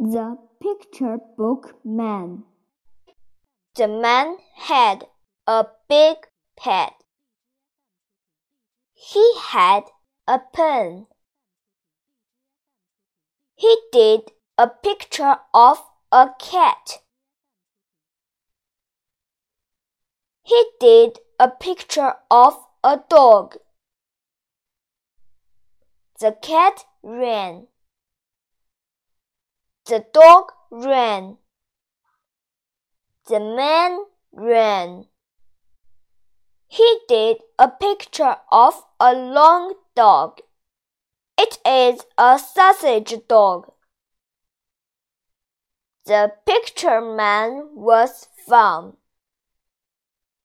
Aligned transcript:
The 0.00 0.38
Picture 0.60 1.18
Book 1.36 1.84
Man 1.84 2.44
The 3.74 3.88
man 3.88 4.36
had 4.54 5.08
a 5.44 5.66
big 5.88 6.18
pet. 6.56 6.92
He 8.94 9.34
had 9.40 9.82
a 10.28 10.38
pen. 10.38 11.08
He 13.56 13.76
did 13.90 14.30
a 14.56 14.68
picture 14.68 15.40
of 15.52 15.82
a 16.12 16.30
cat. 16.38 17.02
He 20.44 20.64
did 20.78 21.18
a 21.40 21.48
picture 21.48 22.14
of 22.30 22.54
a 22.84 23.00
dog. 23.08 23.56
The 26.20 26.38
cat 26.40 26.84
ran. 27.02 27.66
The 29.88 30.04
dog 30.12 30.52
ran. 30.70 31.38
The 33.26 33.40
man 33.40 34.04
ran. 34.32 35.06
He 36.66 36.98
did 37.08 37.38
a 37.58 37.68
picture 37.68 38.36
of 38.52 38.84
a 39.00 39.14
long 39.14 39.72
dog. 39.96 40.40
It 41.38 41.58
is 41.64 42.04
a 42.18 42.38
sausage 42.38 43.14
dog. 43.28 43.72
The 46.04 46.32
picture 46.44 47.00
man 47.00 47.70
was 47.72 48.28
found. 48.46 48.98